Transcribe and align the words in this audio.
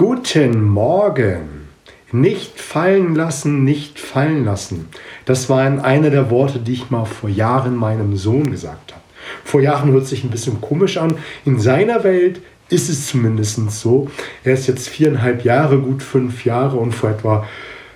Guten 0.00 0.64
Morgen. 0.64 1.68
Nicht 2.10 2.58
fallen 2.58 3.14
lassen, 3.14 3.64
nicht 3.64 4.00
fallen 4.00 4.46
lassen. 4.46 4.88
Das 5.26 5.50
waren 5.50 5.78
eine 5.78 6.10
der 6.10 6.30
Worte, 6.30 6.58
die 6.58 6.72
ich 6.72 6.88
mal 6.88 7.04
vor 7.04 7.28
Jahren 7.28 7.76
meinem 7.76 8.16
Sohn 8.16 8.50
gesagt 8.50 8.92
habe. 8.92 9.02
Vor 9.44 9.60
Jahren 9.60 9.92
hört 9.92 10.06
sich 10.06 10.24
ein 10.24 10.30
bisschen 10.30 10.58
komisch 10.62 10.96
an. 10.96 11.16
In 11.44 11.60
seiner 11.60 12.02
Welt 12.02 12.40
ist 12.70 12.88
es 12.88 13.08
zumindest 13.08 13.70
so. 13.72 14.08
Er 14.42 14.54
ist 14.54 14.68
jetzt 14.68 14.88
viereinhalb 14.88 15.44
Jahre, 15.44 15.78
gut 15.78 16.02
fünf 16.02 16.46
Jahre 16.46 16.78
und 16.78 16.94
vor 16.94 17.10
etwa 17.10 17.46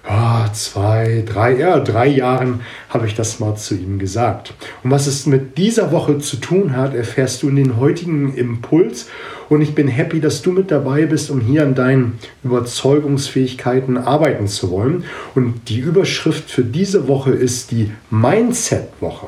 oh, 0.09 0.49
zwei, 0.53 1.25
drei, 1.27 1.57
ja, 1.59 1.81
drei 1.81 2.07
Jahren 2.07 2.61
habe 2.89 3.07
ich 3.07 3.15
das 3.15 3.41
mal 3.41 3.57
zu 3.57 3.75
ihm 3.75 3.99
gesagt. 3.99 4.55
Und 4.83 4.91
was 4.91 5.07
es 5.07 5.27
mit 5.27 5.59
dieser 5.59 5.93
Woche 5.93 6.19
zu 6.19 6.37
tun 6.37 6.77
hat, 6.77 6.95
erfährst 6.95 7.43
du 7.43 7.49
in 7.49 7.57
den 7.57 7.79
heutigen 7.79 8.35
Impuls. 8.35 9.09
Und 9.49 9.61
ich 9.61 9.75
bin 9.75 9.89
happy, 9.89 10.21
dass 10.21 10.43
du 10.43 10.53
mit 10.53 10.71
dabei 10.71 11.07
bist, 11.07 11.31
um 11.31 11.41
hier 11.41 11.63
an 11.63 11.75
deinen 11.75 12.19
Überzeugungsfähigkeiten 12.43 13.99
arbeiten 13.99 14.49
zu 14.49 14.71
wollen. 14.71 15.05
Und 15.35 15.69
die 15.69 15.79
Überschrift 15.79 16.51
für 16.51 16.65
diese 16.65 17.09
Woche 17.09 17.33
ist 17.33 17.71
die 17.71 17.91
Mindset-Woche. 18.11 19.27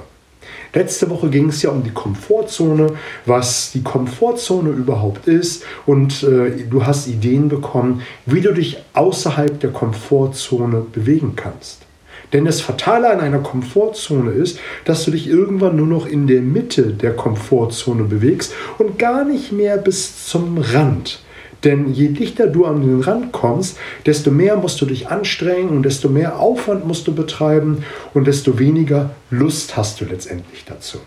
Letzte 0.77 1.09
Woche 1.09 1.31
ging 1.31 1.49
es 1.49 1.63
ja 1.63 1.71
um 1.71 1.83
die 1.83 1.91
Komfortzone, 1.91 2.89
was 3.25 3.73
die 3.73 3.83
Komfortzone 3.83 4.69
überhaupt 4.69 5.27
ist 5.27 5.65
und 5.87 6.23
äh, 6.23 6.67
du 6.69 6.85
hast 6.85 7.09
Ideen 7.09 7.49
bekommen, 7.49 8.03
wie 8.27 8.43
du 8.43 8.53
dich 8.53 8.77
außerhalb 8.93 9.59
der 9.59 9.71
Komfortzone 9.71 10.85
bewegen 10.93 11.33
kannst. 11.35 11.87
Denn 12.35 12.45
das 12.45 12.61
Fatale 12.61 13.09
an 13.09 13.21
einer 13.21 13.39
Komfortzone 13.39 14.33
ist, 14.33 14.59
dass 14.85 15.07
du 15.07 15.13
dich 15.13 15.27
irgendwann 15.29 15.77
nur 15.77 15.87
noch 15.87 16.05
in 16.05 16.27
der 16.27 16.43
Mitte 16.43 16.93
der 16.93 17.17
Komfortzone 17.17 18.03
bewegst 18.03 18.53
und 18.77 18.99
gar 18.99 19.25
nicht 19.25 19.53
mehr 19.53 19.79
bis 19.79 20.27
zum 20.27 20.59
Rand. 20.59 21.21
Denn 21.65 21.93
je 21.93 22.09
dichter 22.09 22.47
du 22.47 22.65
an 22.65 22.81
den 22.81 23.01
Rand 23.01 23.33
kommst, 23.33 23.79
desto 24.05 24.31
mehr 24.31 24.57
musst 24.57 24.81
du 24.81 24.87
dich 24.87 25.09
anstrengen 25.09 25.71
und 25.71 25.83
desto 25.83 26.09
mehr 26.09 26.39
Aufwand 26.39 26.87
musst 26.87 27.07
du 27.07 27.15
betreiben 27.15 27.85
und 28.15 28.27
desto 28.27 28.59
weniger 28.59 29.11
Lust 29.31 29.77
hast 29.77 30.01
du 30.01 30.05
letztendlich 30.05 30.65
dazu. 30.65 30.99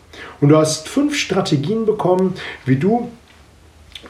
Und 0.41 0.49
du 0.49 0.57
hast 0.57 0.89
fünf 0.89 1.15
Strategien 1.15 1.85
bekommen, 1.85 2.33
wie 2.65 2.77
du 2.77 3.09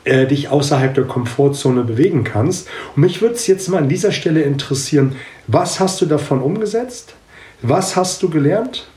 äh, 0.05 0.27
dich 0.27 0.49
außerhalb 0.49 0.93
der 0.93 1.05
Komfortzone 1.05 1.83
bewegen 1.83 2.23
kannst. 2.23 2.67
Und 2.95 3.01
mich 3.01 3.21
würde 3.21 3.35
es 3.35 3.47
jetzt 3.47 3.67
mal 3.69 3.79
an 3.79 3.89
dieser 3.89 4.11
Stelle 4.11 4.41
interessieren, 4.41 5.15
was 5.47 5.79
hast 5.79 6.01
du 6.01 6.05
davon 6.05 6.41
umgesetzt? 6.41 7.15
Was 7.61 7.95
hast 7.95 8.23
du 8.23 8.29
gelernt? 8.29 8.87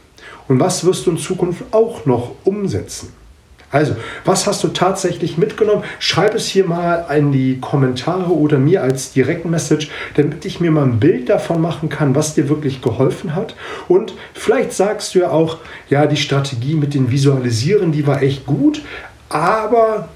Und 0.49 0.61
was 0.61 0.85
wirst 0.85 1.07
du 1.07 1.13
in 1.13 1.19
Zukunft 1.19 1.65
auch 1.73 2.07
noch 2.07 2.35
umsetzen? 2.45 3.13
Also, 3.73 3.97
was 4.27 4.47
hast 4.47 4.63
du 4.63 4.69
tatsächlich 4.69 5.39
mitgenommen? 5.39 5.83
Schreib 5.99 6.35
es 6.35 6.47
hier 6.47 6.67
mal 6.67 7.07
in 7.17 7.33
die 7.33 7.59
Kommentare 7.59 8.31
oder 8.31 8.59
mir 8.59 8.83
als 8.83 9.13
Direktmessage, 9.13 9.89
damit 10.15 10.45
ich 10.45 10.61
mir 10.61 10.71
mal 10.71 10.85
ein 10.85 11.01
Bild 11.01 11.31
davon 11.31 11.61
machen 11.61 11.89
kann, 11.89 12.15
was 12.15 12.35
dir 12.35 12.51
wirklich 12.51 12.83
geholfen 12.83 13.35
hat. 13.35 13.57
Und 13.89 14.13
vielleicht 14.35 14.75
sagst 14.75 15.15
du 15.15 15.21
ja 15.21 15.31
auch, 15.31 15.57
ja, 15.89 16.07
die 16.07 16.19
Strategie 16.19 16.75
mit 16.75 16.93
den 16.93 17.11
Visualisieren, 17.11 17.93
die 17.93 18.07
war 18.07 18.23
echt 18.23 18.45
gut, 18.45 18.83
aber 19.31 20.11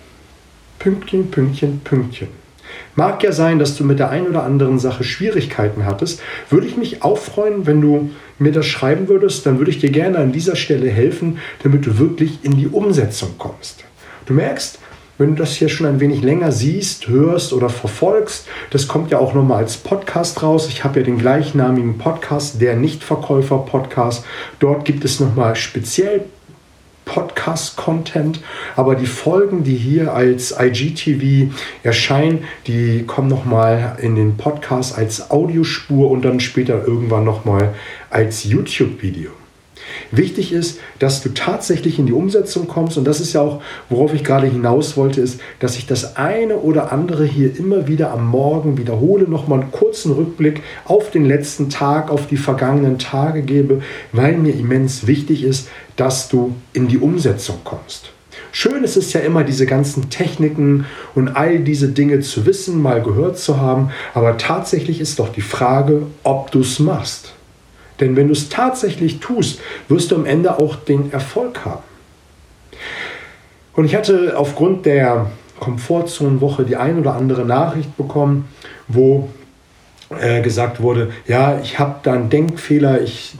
Pünktchen, 0.78 1.30
Pünktchen, 1.30 1.80
Pünktchen. 1.80 2.45
Mag 2.94 3.22
ja 3.22 3.32
sein, 3.32 3.58
dass 3.58 3.76
du 3.76 3.84
mit 3.84 3.98
der 3.98 4.10
einen 4.10 4.26
oder 4.26 4.42
anderen 4.42 4.78
Sache 4.78 5.04
Schwierigkeiten 5.04 5.84
hattest. 5.84 6.20
Würde 6.50 6.66
ich 6.66 6.76
mich 6.76 7.02
auch 7.02 7.18
freuen, 7.18 7.66
wenn 7.66 7.80
du 7.80 8.10
mir 8.38 8.52
das 8.52 8.66
schreiben 8.66 9.08
würdest, 9.08 9.46
dann 9.46 9.58
würde 9.58 9.70
ich 9.70 9.78
dir 9.78 9.90
gerne 9.90 10.18
an 10.18 10.32
dieser 10.32 10.56
Stelle 10.56 10.88
helfen, 10.90 11.38
damit 11.62 11.86
du 11.86 11.98
wirklich 11.98 12.40
in 12.42 12.56
die 12.56 12.68
Umsetzung 12.68 13.34
kommst. 13.38 13.84
Du 14.26 14.34
merkst, 14.34 14.78
wenn 15.18 15.30
du 15.30 15.36
das 15.36 15.54
hier 15.54 15.70
schon 15.70 15.86
ein 15.86 16.00
wenig 16.00 16.22
länger 16.22 16.52
siehst, 16.52 17.08
hörst 17.08 17.54
oder 17.54 17.70
verfolgst, 17.70 18.46
das 18.70 18.86
kommt 18.86 19.10
ja 19.10 19.18
auch 19.18 19.32
nochmal 19.32 19.62
als 19.62 19.78
Podcast 19.78 20.42
raus. 20.42 20.68
Ich 20.68 20.84
habe 20.84 21.00
ja 21.00 21.06
den 21.06 21.16
gleichnamigen 21.16 21.96
Podcast, 21.96 22.60
der 22.60 22.76
Nichtverkäufer-Podcast. 22.76 24.24
Dort 24.58 24.84
gibt 24.84 25.06
es 25.06 25.18
nochmal 25.18 25.56
speziell 25.56 26.24
Podcast-Content, 27.16 28.40
aber 28.76 28.94
die 28.94 29.06
Folgen, 29.06 29.64
die 29.64 29.74
hier 29.74 30.12
als 30.12 30.54
IGTV 30.58 31.50
erscheinen, 31.82 32.44
die 32.66 33.04
kommen 33.06 33.28
nochmal 33.28 33.96
in 34.02 34.16
den 34.16 34.36
Podcast 34.36 34.98
als 34.98 35.30
Audiospur 35.30 36.10
und 36.10 36.26
dann 36.26 36.40
später 36.40 36.86
irgendwann 36.86 37.24
nochmal 37.24 37.74
als 38.10 38.44
YouTube-Video. 38.44 39.30
Wichtig 40.10 40.52
ist, 40.52 40.80
dass 40.98 41.22
du 41.22 41.30
tatsächlich 41.30 41.98
in 41.98 42.06
die 42.06 42.12
Umsetzung 42.12 42.68
kommst 42.68 42.96
und 42.98 43.04
das 43.04 43.20
ist 43.20 43.32
ja 43.32 43.40
auch, 43.40 43.62
worauf 43.88 44.14
ich 44.14 44.24
gerade 44.24 44.46
hinaus 44.46 44.96
wollte, 44.96 45.20
ist, 45.20 45.40
dass 45.60 45.76
ich 45.76 45.86
das 45.86 46.16
eine 46.16 46.56
oder 46.56 46.92
andere 46.92 47.24
hier 47.24 47.56
immer 47.56 47.88
wieder 47.88 48.12
am 48.12 48.26
Morgen 48.26 48.78
wiederhole, 48.78 49.28
nochmal 49.28 49.60
einen 49.60 49.72
kurzen 49.72 50.12
Rückblick 50.12 50.62
auf 50.84 51.10
den 51.10 51.24
letzten 51.24 51.70
Tag, 51.70 52.10
auf 52.10 52.26
die 52.26 52.36
vergangenen 52.36 52.98
Tage 52.98 53.42
gebe, 53.42 53.82
weil 54.12 54.36
mir 54.36 54.54
immens 54.54 55.06
wichtig 55.06 55.42
ist, 55.44 55.68
dass 55.96 56.28
du 56.28 56.54
in 56.72 56.88
die 56.88 56.98
Umsetzung 56.98 57.56
kommst. 57.64 58.10
Schön 58.52 58.84
ist 58.84 58.96
es 58.96 59.12
ja 59.12 59.20
immer, 59.20 59.44
diese 59.44 59.66
ganzen 59.66 60.08
Techniken 60.08 60.86
und 61.14 61.28
all 61.28 61.58
diese 61.58 61.88
Dinge 61.88 62.20
zu 62.20 62.46
wissen, 62.46 62.80
mal 62.80 63.02
gehört 63.02 63.38
zu 63.38 63.60
haben, 63.60 63.90
aber 64.14 64.38
tatsächlich 64.38 65.00
ist 65.00 65.18
doch 65.18 65.28
die 65.30 65.42
Frage, 65.42 66.02
ob 66.22 66.50
du 66.52 66.60
es 66.60 66.78
machst. 66.78 67.34
Denn 68.00 68.16
wenn 68.16 68.28
du 68.28 68.32
es 68.32 68.48
tatsächlich 68.48 69.20
tust, 69.20 69.60
wirst 69.88 70.10
du 70.10 70.16
am 70.16 70.26
Ende 70.26 70.58
auch 70.58 70.76
den 70.76 71.12
Erfolg 71.12 71.64
haben. 71.64 71.82
Und 73.74 73.84
ich 73.84 73.94
hatte 73.94 74.34
aufgrund 74.36 74.86
der 74.86 75.30
Komfortzonenwoche 75.60 76.64
die 76.64 76.76
ein 76.76 76.98
oder 76.98 77.14
andere 77.14 77.44
Nachricht 77.44 77.96
bekommen, 77.96 78.48
wo 78.88 79.28
äh, 80.20 80.40
gesagt 80.40 80.80
wurde, 80.80 81.10
ja, 81.26 81.58
ich 81.60 81.78
habe 81.78 81.96
da 82.02 82.12
einen 82.12 82.30
Denkfehler, 82.30 83.00
ich 83.00 83.34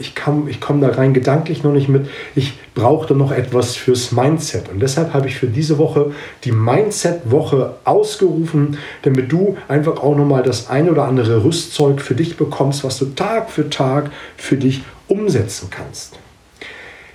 ich, 0.00 0.14
ich 0.48 0.60
komme 0.60 0.86
da 0.86 0.94
rein 0.94 1.14
gedanklich 1.14 1.62
noch 1.62 1.72
nicht 1.72 1.88
mit. 1.88 2.08
Ich 2.34 2.54
brauchte 2.74 3.14
noch 3.14 3.32
etwas 3.32 3.76
fürs 3.76 4.12
Mindset. 4.12 4.68
Und 4.68 4.80
deshalb 4.80 5.14
habe 5.14 5.28
ich 5.28 5.36
für 5.36 5.46
diese 5.46 5.78
Woche 5.78 6.12
die 6.44 6.52
Mindset-Woche 6.52 7.76
ausgerufen, 7.84 8.78
damit 9.02 9.30
du 9.32 9.56
einfach 9.68 10.02
auch 10.02 10.16
nochmal 10.16 10.42
das 10.42 10.68
ein 10.70 10.88
oder 10.88 11.04
andere 11.04 11.44
Rüstzeug 11.44 12.00
für 12.00 12.14
dich 12.14 12.36
bekommst, 12.36 12.84
was 12.84 12.98
du 12.98 13.06
Tag 13.06 13.50
für 13.50 13.68
Tag 13.70 14.10
für 14.36 14.56
dich 14.56 14.82
umsetzen 15.08 15.68
kannst. 15.70 16.18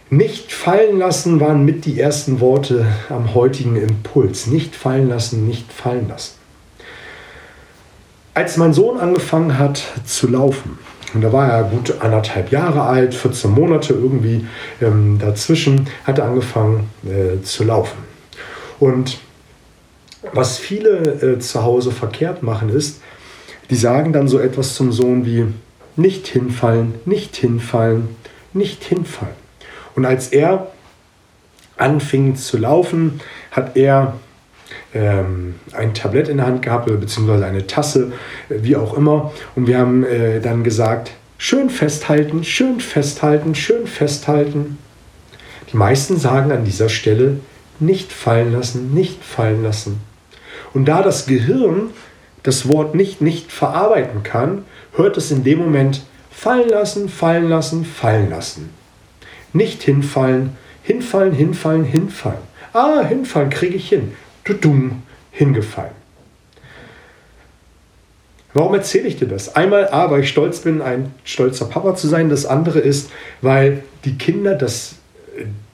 Nicht 0.10 0.52
fallen 0.52 1.00
lassen 1.00 1.40
waren 1.40 1.66
mit 1.66 1.86
die 1.86 2.00
ersten 2.00 2.40
Worte 2.40 2.86
am 3.10 3.34
heutigen 3.34 3.76
Impuls. 3.76 4.48
Nicht 4.48 4.76
fallen 4.76 5.10
lassen, 5.10 5.48
nicht 5.48 5.72
fallen 5.72 6.08
lassen. 6.08 6.36
Als 8.36 8.58
mein 8.58 8.74
Sohn 8.74 9.00
angefangen 9.00 9.60
hat 9.60 9.84
zu 10.06 10.28
laufen, 10.28 10.80
und 11.14 11.22
da 11.22 11.32
war 11.32 11.48
er 11.48 11.64
gut 11.64 12.02
anderthalb 12.02 12.52
Jahre 12.52 12.84
alt, 12.84 13.14
14 13.14 13.52
Monate 13.52 13.94
irgendwie 13.94 14.48
ähm, 14.82 15.20
dazwischen, 15.20 15.88
hat 16.06 16.20
er 16.20 16.26
angefangen 16.26 16.90
äh, 17.06 17.42
zu 17.44 17.64
laufen. 17.64 17.98
Und 18.80 19.20
was 20.32 20.58
viele 20.58 21.00
äh, 21.22 21.40
zu 21.40 21.64
Hause 21.64 21.92
verkehrt 21.92 22.44
machen 22.44 22.70
ist, 22.70 23.02
die 23.70 23.76
sagen 23.76 24.14
dann 24.14 24.28
so 24.28 24.40
etwas 24.40 24.76
zum 24.76 24.92
Sohn 24.92 25.26
wie 25.26 25.46
nicht 25.96 26.28
hinfallen, 26.28 26.96
nicht 27.06 27.36
hinfallen, 27.36 28.10
nicht 28.54 28.84
hinfallen. 28.84 29.36
Und 29.96 30.06
als 30.06 30.30
er 30.30 30.68
anfing 31.78 32.36
zu 32.36 32.58
laufen, 32.58 33.20
hat 33.52 33.76
er 33.76 34.14
ähm, 34.94 35.56
ein 35.72 35.94
Tablett 35.94 36.30
in 36.30 36.38
der 36.38 36.46
Hand 36.46 36.62
gehabt, 36.62 36.86
beziehungsweise 36.86 37.46
eine 37.46 37.68
Tasse, 37.68 38.12
äh, 38.50 38.56
wie 38.62 38.76
auch 38.76 38.96
immer. 38.96 39.32
Und 39.56 39.68
wir 39.68 39.78
haben 39.78 40.04
äh, 40.04 40.40
dann 40.40 40.64
gesagt, 40.64 41.12
schön 41.38 41.70
festhalten, 41.70 42.44
schön 42.44 42.80
festhalten, 42.80 43.56
schön 43.56 43.88
festhalten. 43.88 44.78
Die 45.72 45.78
meisten 45.78 46.18
sagen 46.18 46.52
an 46.52 46.66
dieser 46.66 46.90
Stelle, 46.90 47.40
nicht 47.80 48.14
fallen 48.14 48.54
lassen, 48.54 48.94
nicht 48.94 49.24
fallen 49.24 49.64
lassen. 49.64 50.00
Und 50.74 50.86
da 50.86 51.02
das 51.02 51.26
Gehirn 51.26 51.90
das 52.44 52.68
Wort 52.68 52.94
nicht 52.94 53.22
nicht 53.22 53.52
verarbeiten 53.52 54.22
kann, 54.22 54.66
hört 54.96 55.16
es 55.18 55.32
in 55.32 55.44
dem 55.44 55.60
Moment 55.60 56.02
fallen 56.30 56.70
lassen, 56.70 57.08
fallen 57.08 57.48
lassen, 57.48 57.86
fallen 57.86 58.30
lassen. 58.30 58.70
Nicht 59.54 59.82
hinfallen, 59.84 60.58
hinfallen, 60.84 61.34
hinfallen, 61.34 61.86
hinfallen. 61.86 62.40
Ah, 62.74 63.02
hinfallen 63.02 63.50
kriege 63.50 63.76
ich 63.76 63.88
hin 63.88 64.14
dumm, 64.46 65.04
hingefallen. 65.32 66.04
Warum 68.54 68.76
erzähle 68.76 69.08
ich 69.08 69.18
dir 69.18 69.28
das? 69.28 69.56
Einmal, 69.56 69.90
A, 69.90 70.12
weil 70.12 70.22
ich 70.22 70.30
stolz 70.30 70.60
bin, 70.60 70.82
ein 70.82 71.12
stolzer 71.24 71.66
Papa 71.66 71.96
zu 71.96 72.08
sein. 72.08 72.30
Das 72.30 72.46
andere 72.46 72.80
ist, 72.80 73.10
weil 73.42 73.84
die 74.06 74.18
Kinder 74.18 74.54
das, 74.56 74.96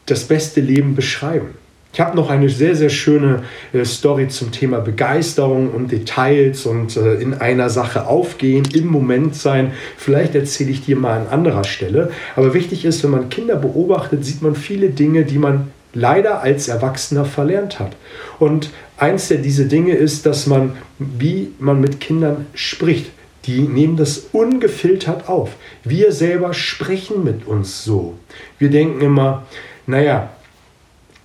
das 0.06 0.24
beste 0.24 0.62
Leben 0.62 0.96
beschreiben. 0.96 1.56
Ich 1.92 2.00
habe 2.00 2.16
noch 2.16 2.30
eine 2.30 2.50
sehr, 2.50 2.76
sehr 2.76 2.90
schöne 2.90 3.44
äh, 3.74 3.84
Story 3.84 4.28
zum 4.28 4.52
Thema 4.52 4.80
Begeisterung 4.80 5.72
und 5.72 5.92
Details 5.92 6.68
und 6.68 6.96
äh, 6.96 7.16
in 7.16 7.34
einer 7.34 7.70
Sache 7.72 8.06
aufgehen, 8.06 8.64
im 8.74 8.86
Moment 8.86 9.36
sein. 9.36 9.74
Vielleicht 9.98 10.36
erzähle 10.36 10.70
ich 10.70 10.86
dir 10.86 10.96
mal 10.96 11.20
an 11.20 11.28
anderer 11.28 11.64
Stelle. 11.64 12.12
Aber 12.36 12.54
wichtig 12.54 12.86
ist, 12.86 13.04
wenn 13.04 13.10
man 13.10 13.30
Kinder 13.30 13.56
beobachtet, 13.56 14.24
sieht 14.24 14.44
man 14.44 14.56
viele 14.56 14.90
Dinge, 14.90 15.26
die 15.26 15.40
man 15.40 15.72
leider 15.94 16.42
als 16.42 16.68
Erwachsener 16.68 17.26
verlernt 17.26 17.80
hat. 17.80 17.96
Und 18.40 18.70
eins 18.98 19.28
der 19.28 19.38
diese 19.38 19.66
Dinge 19.66 19.94
ist, 19.94 20.26
dass 20.26 20.48
man, 20.48 20.78
wie 20.98 21.54
man 21.60 21.82
mit 21.82 22.00
Kindern 22.00 22.48
spricht, 22.54 23.12
die 23.46 23.62
nehmen 23.62 23.98
das 23.98 24.28
ungefiltert 24.32 25.30
auf. 25.30 25.52
Wir 25.84 26.12
selber 26.12 26.54
sprechen 26.54 27.24
mit 27.24 27.48
uns 27.48 27.84
so. 27.84 28.18
Wir 28.58 28.70
denken 28.70 29.02
immer, 29.02 29.48
naja, 29.88 30.30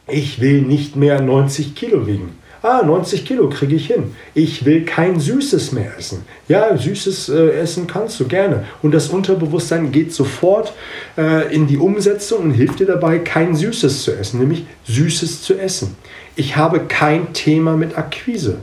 ich 0.06 0.40
will 0.40 0.62
nicht 0.62 0.96
mehr 0.96 1.20
90 1.20 1.74
Kilo 1.74 2.06
wiegen. 2.06 2.38
Ah, 2.64 2.82
90 2.82 3.26
Kilo 3.26 3.50
kriege 3.50 3.76
ich 3.76 3.88
hin. 3.88 4.16
Ich 4.32 4.64
will 4.64 4.86
kein 4.86 5.20
Süßes 5.20 5.72
mehr 5.72 5.98
essen. 5.98 6.24
Ja, 6.48 6.74
Süßes 6.74 7.28
äh, 7.28 7.50
essen 7.58 7.86
kannst 7.86 8.18
du 8.18 8.26
gerne. 8.26 8.64
Und 8.80 8.94
das 8.94 9.08
Unterbewusstsein 9.08 9.92
geht 9.92 10.14
sofort 10.14 10.72
äh, 11.18 11.54
in 11.54 11.66
die 11.66 11.76
Umsetzung 11.76 12.44
und 12.44 12.52
hilft 12.52 12.80
dir 12.80 12.86
dabei, 12.86 13.18
kein 13.18 13.54
Süßes 13.54 14.04
zu 14.04 14.12
essen, 14.12 14.40
nämlich 14.40 14.64
Süßes 14.84 15.42
zu 15.42 15.58
essen. 15.58 15.94
Ich 16.36 16.56
habe 16.56 16.80
kein 16.80 17.34
Thema 17.34 17.76
mit 17.76 17.98
Akquise. 17.98 18.56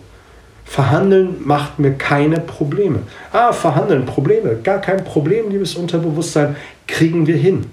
Verhandeln 0.65 1.35
macht 1.45 1.77
mir 1.77 1.91
keine 1.91 2.39
Probleme. 2.39 3.03
Ah, 3.31 3.53
verhandeln, 3.53 4.07
Probleme, 4.07 4.57
gar 4.63 4.81
kein 4.81 5.03
Problem, 5.03 5.51
liebes 5.51 5.75
Unterbewusstsein, 5.75 6.55
kriegen 6.87 7.27
wir 7.27 7.37
hin. 7.37 7.67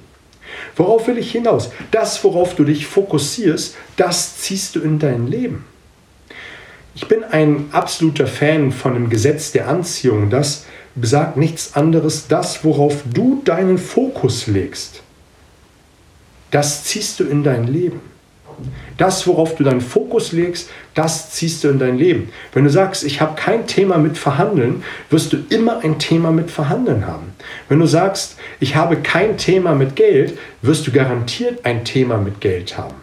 Worauf 0.77 1.09
will 1.09 1.17
ich 1.17 1.33
hinaus? 1.33 1.71
Das, 1.91 2.23
worauf 2.23 2.55
du 2.55 2.65
dich 2.65 2.87
fokussierst, 2.87 3.77
das 3.97 4.37
ziehst 4.37 4.77
du 4.77 4.81
in 4.81 4.99
dein 4.99 5.27
Leben. 5.27 5.65
Ich 6.95 7.07
bin 7.07 7.25
ein 7.25 7.69
absoluter 7.73 8.27
Fan 8.27 8.73
von 8.73 8.95
dem 8.95 9.09
Gesetz 9.09 9.53
der 9.53 9.69
Anziehung. 9.69 10.31
Das 10.31 10.65
besagt 11.01 11.37
nichts 11.37 11.75
anderes, 11.75 12.29
das, 12.29 12.65
worauf 12.65 13.03
du 13.13 13.41
deinen 13.45 13.79
Fokus 13.79 14.47
legst, 14.47 15.03
das 16.51 16.85
ziehst 16.85 17.21
du 17.21 17.25
in 17.25 17.45
dein 17.45 17.67
Leben. 17.67 18.01
Das, 18.97 19.25
worauf 19.29 19.55
du 19.55 19.63
deinen 19.63 19.81
Fokus 19.81 20.33
legst, 20.33 20.71
das 20.95 21.31
ziehst 21.31 21.63
du 21.63 21.69
in 21.69 21.79
dein 21.79 21.97
Leben. 21.97 22.31
Wenn 22.53 22.65
du 22.65 22.71
sagst, 22.71 23.05
ich 23.05 23.21
habe 23.21 23.41
kein 23.41 23.69
Thema 23.69 23.99
mit 23.99 24.19
Verhandeln, 24.19 24.83
wirst 25.11 25.33
du 25.33 25.37
immer 25.51 25.85
ein 25.85 26.01
Thema 26.01 26.33
mit 26.33 26.51
Verhandeln 26.51 27.07
haben. 27.07 27.35
Wenn 27.69 27.79
du 27.79 27.87
sagst, 27.87 28.37
ich 28.59 28.75
habe 28.75 28.97
kein 28.97 29.39
Thema 29.39 29.77
mit 29.77 29.95
Geld, 29.95 30.37
wirst 30.63 30.89
du 30.89 30.91
garantiert 30.91 31.65
ein 31.65 31.85
Thema 31.85 32.19
mit 32.19 32.41
Geld 32.41 32.77
haben. 32.77 32.97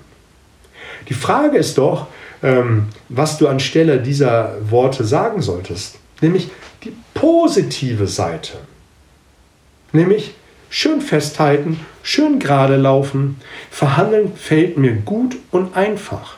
Die 1.08 1.14
Frage 1.14 1.58
ist 1.58 1.78
doch, 1.78 2.08
ähm, 2.46 2.86
was 3.10 3.40
du 3.40 3.48
anstelle 3.48 4.00
dieser 4.00 4.54
Worte 4.70 5.04
sagen 5.04 5.42
solltest. 5.42 5.98
Nämlich 6.22 6.50
die 6.84 6.94
positive 7.16 8.08
Seite. 8.08 8.54
Nämlich 9.92 10.36
schön 10.70 11.02
festhalten, 11.02 11.80
schön 12.04 12.38
gerade 12.40 12.76
laufen. 12.76 13.38
Verhandeln 13.72 14.34
fällt 14.36 14.78
mir 14.78 14.94
gut 14.94 15.36
und 15.52 15.76
einfach. 15.76 16.38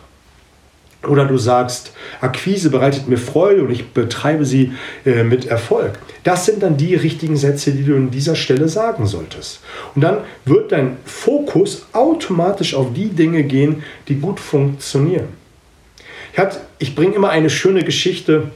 Oder 1.06 1.26
du 1.26 1.38
sagst, 1.38 1.92
Akquise 2.22 2.70
bereitet 2.70 3.08
mir 3.08 3.18
Freude 3.18 3.64
und 3.64 3.72
ich 3.72 3.90
betreibe 3.90 4.46
sie 4.46 4.74
äh, 5.06 5.24
mit 5.24 5.46
Erfolg. 5.46 6.00
Das 6.24 6.46
sind 6.46 6.64
dann 6.64 6.78
die 6.78 6.96
richtigen 6.96 7.38
Sätze, 7.38 7.72
die 7.72 7.84
du 7.84 7.96
an 7.96 8.12
dieser 8.12 8.36
Stelle 8.36 8.68
sagen 8.68 9.06
solltest. 9.08 9.60
Und 9.94 10.02
dann 10.02 10.20
wird 10.46 10.72
dein 10.72 10.98
Fokus 11.06 11.86
automatisch 11.94 12.74
auf 12.74 12.94
die 12.94 13.10
Dinge 13.10 13.44
gehen, 13.44 13.84
die 14.08 14.16
gut 14.16 14.40
funktionieren. 14.40 15.47
Ich 16.80 16.96
bringe 16.96 17.16
immer 17.16 17.30
eine 17.30 17.50
schöne 17.50 17.84
Geschichte 17.84 18.52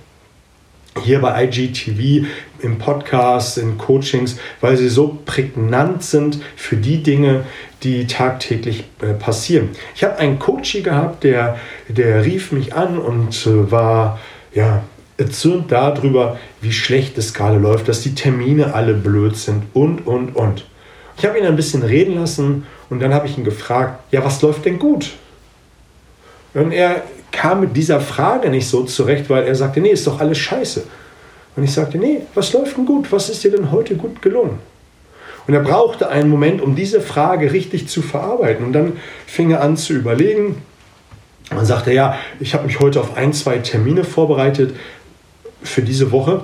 hier 1.03 1.21
bei 1.21 1.45
IGTV, 1.45 2.27
im 2.61 2.77
Podcast, 2.77 3.57
in 3.57 3.77
Coachings, 3.77 4.37
weil 4.59 4.77
sie 4.77 4.89
so 4.89 5.19
prägnant 5.25 6.03
sind 6.03 6.41
für 6.55 6.75
die 6.75 7.01
Dinge, 7.01 7.45
die 7.81 8.05
tagtäglich 8.05 8.83
äh, 9.01 9.13
passieren. 9.13 9.69
Ich 9.95 10.03
habe 10.03 10.17
einen 10.17 10.37
Coach 10.37 10.83
gehabt, 10.83 11.23
der, 11.23 11.57
der 11.87 12.23
rief 12.25 12.51
mich 12.51 12.75
an 12.75 12.99
und 12.99 13.47
äh, 13.47 13.71
war 13.71 14.19
ja, 14.53 14.83
erzürnt 15.17 15.71
darüber, 15.71 16.37
wie 16.61 16.73
schlecht 16.73 17.17
es 17.17 17.33
gerade 17.33 17.57
läuft, 17.57 17.87
dass 17.87 18.01
die 18.01 18.13
Termine 18.13 18.73
alle 18.75 18.93
blöd 18.93 19.37
sind 19.37 19.63
und, 19.73 20.05
und, 20.05 20.35
und. 20.35 20.65
Ich 21.17 21.25
habe 21.25 21.39
ihn 21.39 21.45
ein 21.45 21.55
bisschen 21.55 21.83
reden 21.83 22.15
lassen 22.15 22.65
und 22.89 22.99
dann 23.01 23.13
habe 23.13 23.27
ich 23.27 23.37
ihn 23.37 23.43
gefragt, 23.43 24.03
ja, 24.11 24.23
was 24.23 24.41
läuft 24.41 24.65
denn 24.65 24.77
gut? 24.77 25.11
Und 26.53 26.73
er 26.73 27.03
kam 27.31 27.61
mit 27.61 27.75
dieser 27.75 27.99
Frage 27.99 28.49
nicht 28.49 28.67
so 28.67 28.83
zurecht, 28.83 29.29
weil 29.29 29.45
er 29.45 29.55
sagte, 29.55 29.79
nee, 29.79 29.89
ist 29.89 30.07
doch 30.07 30.19
alles 30.19 30.37
scheiße. 30.37 30.83
Und 31.55 31.63
ich 31.63 31.73
sagte, 31.73 31.97
nee, 31.97 32.21
was 32.33 32.53
läuft 32.53 32.77
denn 32.77 32.85
gut? 32.85 33.11
Was 33.11 33.29
ist 33.29 33.43
dir 33.43 33.51
denn 33.51 33.71
heute 33.71 33.95
gut 33.95 34.21
gelungen? 34.21 34.59
Und 35.47 35.53
er 35.53 35.61
brauchte 35.61 36.09
einen 36.09 36.29
Moment, 36.29 36.61
um 36.61 36.75
diese 36.75 37.01
Frage 37.01 37.51
richtig 37.51 37.87
zu 37.87 38.01
verarbeiten. 38.01 38.65
Und 38.65 38.73
dann 38.73 38.93
fing 39.25 39.51
er 39.51 39.61
an 39.61 39.75
zu 39.75 39.93
überlegen. 39.93 40.61
Und 41.49 41.65
sagte, 41.65 41.91
ja, 41.91 42.17
ich 42.39 42.53
habe 42.53 42.65
mich 42.65 42.79
heute 42.79 43.01
auf 43.01 43.17
ein, 43.17 43.33
zwei 43.33 43.57
Termine 43.57 44.05
vorbereitet 44.05 44.73
für 45.61 45.81
diese 45.81 46.11
Woche. 46.11 46.43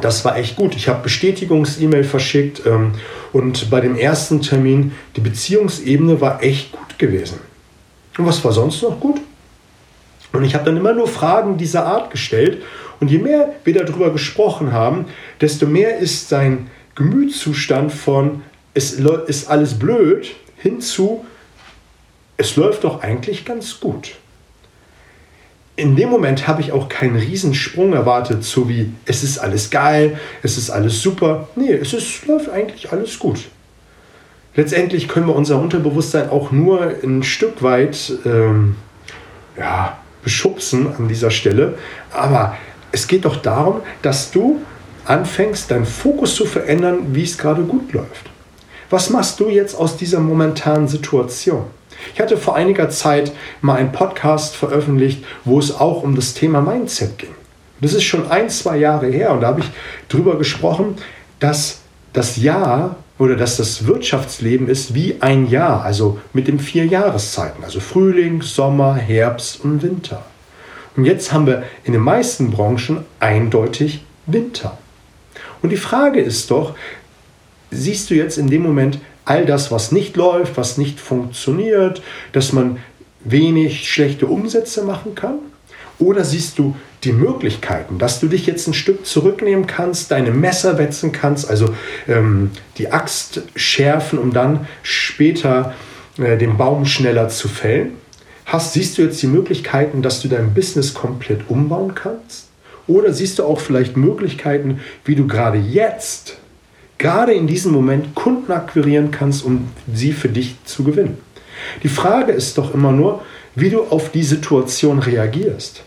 Das 0.00 0.24
war 0.24 0.36
echt 0.38 0.56
gut. 0.56 0.74
Ich 0.74 0.88
habe 0.88 1.02
Bestätigungs-E-Mail 1.02 2.04
verschickt 2.04 2.62
ähm, 2.64 2.92
und 3.32 3.70
bei 3.70 3.80
dem 3.80 3.96
ersten 3.96 4.40
Termin, 4.40 4.92
die 5.16 5.20
Beziehungsebene 5.20 6.20
war 6.20 6.42
echt 6.42 6.72
gut 6.72 6.98
gewesen. 6.98 7.40
Und 8.16 8.26
was 8.26 8.42
war 8.44 8.52
sonst 8.52 8.82
noch 8.82 8.98
gut? 8.98 9.20
Und 10.32 10.44
ich 10.44 10.54
habe 10.54 10.64
dann 10.64 10.76
immer 10.76 10.92
nur 10.92 11.08
Fragen 11.08 11.56
dieser 11.56 11.86
Art 11.86 12.10
gestellt. 12.10 12.62
Und 13.00 13.10
je 13.10 13.18
mehr 13.18 13.54
wir 13.64 13.74
darüber 13.74 14.10
gesprochen 14.12 14.72
haben, 14.72 15.06
desto 15.40 15.66
mehr 15.66 15.98
ist 15.98 16.28
sein 16.28 16.68
Gemütszustand 16.94 17.92
von 17.92 18.42
es 18.74 18.92
ist 18.92 19.48
alles 19.48 19.78
blöd 19.78 20.34
hinzu, 20.56 21.24
es 22.36 22.56
läuft 22.56 22.84
doch 22.84 23.02
eigentlich 23.02 23.44
ganz 23.44 23.80
gut. 23.80 24.16
In 25.76 25.96
dem 25.96 26.10
Moment 26.10 26.46
habe 26.46 26.60
ich 26.60 26.72
auch 26.72 26.88
keinen 26.88 27.16
Riesensprung 27.16 27.94
erwartet, 27.94 28.44
so 28.44 28.68
wie 28.68 28.92
es 29.06 29.22
ist 29.22 29.38
alles 29.38 29.70
geil, 29.70 30.18
es 30.42 30.58
ist 30.58 30.70
alles 30.70 31.00
super. 31.00 31.48
Nee, 31.56 31.72
es 31.72 31.94
ist, 31.94 32.26
läuft 32.26 32.50
eigentlich 32.50 32.92
alles 32.92 33.18
gut. 33.18 33.48
Letztendlich 34.56 35.08
können 35.08 35.26
wir 35.26 35.34
unser 35.34 35.60
Unterbewusstsein 35.60 36.28
auch 36.28 36.50
nur 36.50 36.94
ein 37.02 37.22
Stück 37.22 37.62
weit 37.62 38.12
ähm, 38.26 38.76
ja, 39.56 39.99
beschubsen 40.22 40.94
an 40.96 41.08
dieser 41.08 41.30
Stelle. 41.30 41.78
Aber 42.12 42.56
es 42.92 43.06
geht 43.06 43.24
doch 43.24 43.36
darum, 43.36 43.80
dass 44.02 44.30
du 44.30 44.60
anfängst, 45.04 45.70
deinen 45.70 45.86
Fokus 45.86 46.34
zu 46.34 46.46
verändern, 46.46 47.14
wie 47.14 47.24
es 47.24 47.38
gerade 47.38 47.62
gut 47.62 47.92
läuft. 47.92 48.30
Was 48.90 49.10
machst 49.10 49.38
du 49.40 49.48
jetzt 49.48 49.74
aus 49.74 49.96
dieser 49.96 50.20
momentanen 50.20 50.88
Situation? 50.88 51.64
Ich 52.14 52.20
hatte 52.20 52.36
vor 52.36 52.56
einiger 52.56 52.90
Zeit 52.90 53.32
mal 53.60 53.76
einen 53.76 53.92
Podcast 53.92 54.56
veröffentlicht, 54.56 55.24
wo 55.44 55.58
es 55.58 55.78
auch 55.78 56.02
um 56.02 56.16
das 56.16 56.34
Thema 56.34 56.60
Mindset 56.60 57.18
ging. 57.18 57.34
Das 57.80 57.94
ist 57.94 58.04
schon 58.04 58.30
ein, 58.30 58.50
zwei 58.50 58.76
Jahre 58.76 59.06
her 59.06 59.32
und 59.32 59.40
da 59.40 59.48
habe 59.48 59.60
ich 59.60 59.70
darüber 60.08 60.36
gesprochen, 60.36 60.96
dass 61.38 61.80
das 62.12 62.36
Jahr 62.36 62.96
oder 63.20 63.36
dass 63.36 63.58
das 63.58 63.86
Wirtschaftsleben 63.86 64.66
ist 64.66 64.94
wie 64.94 65.16
ein 65.20 65.46
Jahr, 65.46 65.84
also 65.84 66.18
mit 66.32 66.48
den 66.48 66.58
vier 66.58 66.86
Jahreszeiten, 66.86 67.62
also 67.62 67.78
Frühling, 67.78 68.40
Sommer, 68.40 68.94
Herbst 68.94 69.62
und 69.62 69.82
Winter. 69.82 70.24
Und 70.96 71.04
jetzt 71.04 71.30
haben 71.30 71.46
wir 71.46 71.64
in 71.84 71.92
den 71.92 72.00
meisten 72.00 72.50
Branchen 72.50 73.04
eindeutig 73.20 74.02
Winter. 74.24 74.78
Und 75.60 75.68
die 75.68 75.76
Frage 75.76 76.18
ist 76.20 76.50
doch, 76.50 76.74
siehst 77.70 78.08
du 78.08 78.14
jetzt 78.14 78.38
in 78.38 78.48
dem 78.48 78.62
Moment 78.62 78.98
all 79.26 79.44
das, 79.44 79.70
was 79.70 79.92
nicht 79.92 80.16
läuft, 80.16 80.56
was 80.56 80.78
nicht 80.78 80.98
funktioniert, 80.98 82.00
dass 82.32 82.54
man 82.54 82.78
wenig 83.22 83.86
schlechte 83.86 84.28
Umsätze 84.28 84.82
machen 84.82 85.14
kann? 85.14 85.40
Oder 86.00 86.24
siehst 86.24 86.58
du 86.58 86.74
die 87.04 87.12
Möglichkeiten, 87.12 87.98
dass 87.98 88.20
du 88.20 88.26
dich 88.26 88.46
jetzt 88.46 88.66
ein 88.66 88.74
Stück 88.74 89.06
zurücknehmen 89.06 89.66
kannst, 89.66 90.10
deine 90.10 90.30
Messer 90.30 90.78
wetzen 90.78 91.12
kannst, 91.12 91.48
also 91.48 91.74
ähm, 92.08 92.50
die 92.78 92.90
Axt 92.90 93.42
schärfen, 93.54 94.18
um 94.18 94.32
dann 94.32 94.66
später 94.82 95.74
äh, 96.18 96.38
den 96.38 96.56
Baum 96.56 96.86
schneller 96.86 97.28
zu 97.28 97.48
fällen? 97.48 97.92
Hast, 98.46 98.72
siehst 98.72 98.96
du 98.96 99.02
jetzt 99.02 99.22
die 99.22 99.26
Möglichkeiten, 99.26 100.00
dass 100.02 100.22
du 100.22 100.28
dein 100.28 100.54
Business 100.54 100.94
komplett 100.94 101.48
umbauen 101.48 101.94
kannst? 101.94 102.48
Oder 102.86 103.12
siehst 103.12 103.38
du 103.38 103.44
auch 103.44 103.60
vielleicht 103.60 103.96
Möglichkeiten, 103.96 104.80
wie 105.04 105.14
du 105.14 105.26
gerade 105.26 105.58
jetzt, 105.58 106.38
gerade 106.96 107.34
in 107.34 107.46
diesem 107.46 107.72
Moment 107.72 108.14
Kunden 108.14 108.50
akquirieren 108.50 109.10
kannst, 109.10 109.44
um 109.44 109.68
sie 109.94 110.12
für 110.12 110.30
dich 110.30 110.56
zu 110.64 110.82
gewinnen? 110.82 111.18
Die 111.82 111.88
Frage 111.88 112.32
ist 112.32 112.56
doch 112.56 112.74
immer 112.74 112.90
nur, 112.90 113.22
wie 113.54 113.70
du 113.70 113.82
auf 113.82 114.10
die 114.10 114.22
Situation 114.22 114.98
reagierst. 114.98 115.84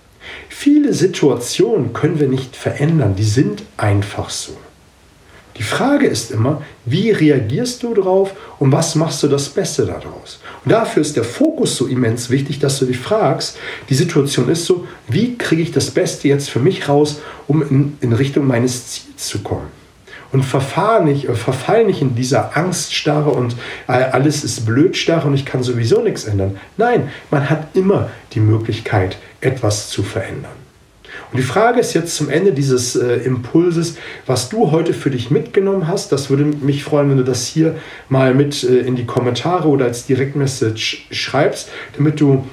Viele 0.49 0.93
Situationen 0.93 1.93
können 1.93 2.19
wir 2.19 2.27
nicht 2.27 2.55
verändern, 2.55 3.15
die 3.15 3.23
sind 3.23 3.63
einfach 3.77 4.29
so. 4.29 4.57
Die 5.57 5.63
Frage 5.63 6.07
ist 6.07 6.31
immer, 6.31 6.63
wie 6.85 7.11
reagierst 7.11 7.83
du 7.83 7.93
darauf 7.93 8.31
und 8.57 8.71
was 8.71 8.95
machst 8.95 9.21
du 9.21 9.27
das 9.27 9.49
Beste 9.49 9.85
daraus? 9.85 10.39
Und 10.65 10.71
dafür 10.71 11.01
ist 11.01 11.15
der 11.15 11.23
Fokus 11.23 11.77
so 11.77 11.85
immens 11.85 12.31
wichtig, 12.31 12.57
dass 12.57 12.79
du 12.79 12.85
dich 12.85 12.97
fragst, 12.97 13.57
die 13.89 13.93
Situation 13.93 14.49
ist 14.49 14.65
so, 14.65 14.87
wie 15.07 15.37
kriege 15.37 15.61
ich 15.61 15.71
das 15.71 15.91
Beste 15.91 16.27
jetzt 16.27 16.49
für 16.49 16.59
mich 16.59 16.89
raus, 16.89 17.21
um 17.47 17.61
in, 17.61 17.97
in 18.01 18.13
Richtung 18.13 18.47
meines 18.47 18.87
Ziels 18.87 19.27
zu 19.27 19.39
kommen? 19.39 19.82
Und 20.33 20.43
verfahr 20.43 21.01
nicht, 21.01 21.29
äh, 21.29 21.35
verfall 21.35 21.85
nicht 21.85 22.01
in 22.01 22.15
dieser 22.15 22.57
Angststarre 22.57 23.29
und 23.29 23.55
äh, 23.87 23.93
alles 23.93 24.43
ist 24.43 24.65
Blödstarre 24.65 25.27
und 25.27 25.35
ich 25.35 25.45
kann 25.45 25.63
sowieso 25.63 26.01
nichts 26.01 26.25
ändern. 26.25 26.57
Nein, 26.75 27.09
man 27.31 27.49
hat 27.49 27.67
immer 27.75 28.09
die 28.33 28.41
Möglichkeit, 28.41 29.17
etwas 29.39 29.89
zu 29.89 30.03
verändern. 30.03 30.51
Und 31.31 31.37
die 31.37 31.43
Frage 31.43 31.79
ist 31.79 31.93
jetzt 31.93 32.15
zum 32.15 32.29
Ende 32.29 32.51
dieses 32.51 32.95
äh, 32.95 33.15
Impulses, 33.17 33.97
was 34.25 34.49
du 34.49 34.71
heute 34.71 34.93
für 34.93 35.09
dich 35.09 35.31
mitgenommen 35.31 35.87
hast. 35.87 36.11
Das 36.11 36.29
würde 36.29 36.43
mich 36.43 36.83
freuen, 36.83 37.09
wenn 37.09 37.17
du 37.17 37.23
das 37.23 37.47
hier 37.47 37.75
mal 38.09 38.33
mit 38.33 38.63
äh, 38.63 38.79
in 38.79 38.95
die 38.95 39.05
Kommentare 39.05 39.67
oder 39.67 39.85
als 39.85 40.05
Direktmessage 40.05 41.05
schreibst, 41.11 41.69
damit 41.95 42.19
du 42.19 42.45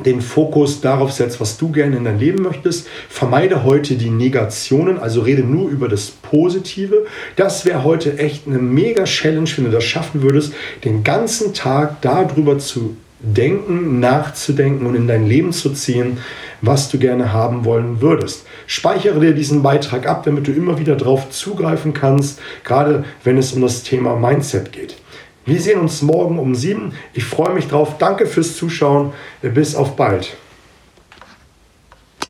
den 0.00 0.20
Fokus 0.20 0.80
darauf 0.80 1.12
setzt, 1.12 1.40
was 1.40 1.56
du 1.56 1.70
gerne 1.70 1.96
in 1.96 2.04
dein 2.04 2.18
Leben 2.18 2.42
möchtest. 2.42 2.88
Vermeide 3.08 3.62
heute 3.62 3.94
die 3.94 4.10
Negationen, 4.10 4.98
also 4.98 5.20
rede 5.20 5.42
nur 5.42 5.70
über 5.70 5.88
das 5.88 6.10
Positive. 6.10 7.06
Das 7.36 7.64
wäre 7.64 7.84
heute 7.84 8.18
echt 8.18 8.46
eine 8.46 8.58
mega 8.58 9.04
Challenge, 9.04 9.48
wenn 9.56 9.66
du 9.66 9.70
das 9.70 9.84
schaffen 9.84 10.22
würdest, 10.22 10.52
den 10.84 11.04
ganzen 11.04 11.54
Tag 11.54 12.02
darüber 12.02 12.58
zu 12.58 12.96
denken, 13.20 14.00
nachzudenken 14.00 14.84
und 14.84 14.96
in 14.96 15.06
dein 15.06 15.26
Leben 15.26 15.52
zu 15.52 15.70
ziehen, 15.70 16.18
was 16.60 16.90
du 16.90 16.98
gerne 16.98 17.32
haben 17.32 17.64
wollen 17.64 18.00
würdest. 18.00 18.44
Speichere 18.66 19.20
dir 19.20 19.32
diesen 19.32 19.62
Beitrag 19.62 20.06
ab, 20.06 20.24
damit 20.24 20.46
du 20.46 20.52
immer 20.52 20.78
wieder 20.78 20.96
darauf 20.96 21.30
zugreifen 21.30 21.94
kannst, 21.94 22.40
gerade 22.64 23.04
wenn 23.22 23.38
es 23.38 23.52
um 23.52 23.62
das 23.62 23.82
Thema 23.82 24.16
Mindset 24.16 24.72
geht. 24.72 24.96
Wir 25.46 25.60
sehen 25.60 25.80
uns 25.80 26.00
morgen 26.00 26.38
um 26.38 26.54
sieben. 26.54 26.92
Ich 27.12 27.24
freue 27.24 27.52
mich 27.52 27.68
drauf. 27.68 27.98
Danke 27.98 28.26
fürs 28.26 28.56
Zuschauen. 28.56 29.12
Bis 29.42 29.74
auf 29.74 29.94
bald. 29.96 30.36